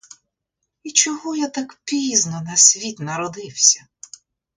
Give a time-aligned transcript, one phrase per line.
[0.83, 3.85] І чого я так пізно на світ народився?